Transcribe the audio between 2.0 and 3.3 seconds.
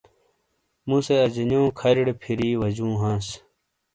پھِیری واجوں ہانس۔